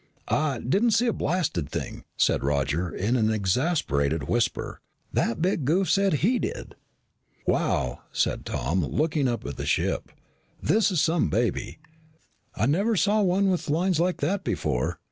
[0.29, 4.81] "I didn't see a blasted thing," said Roger in an exasperated whisper.
[5.13, 6.73] "That big goof said he did."
[7.45, 10.09] "Wow!" said Tom, looking up at the ship.
[10.59, 11.77] "This is some baby.
[12.55, 14.97] I never saw one with lines like that before.